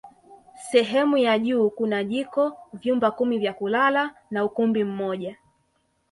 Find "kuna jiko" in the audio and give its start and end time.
1.69-2.57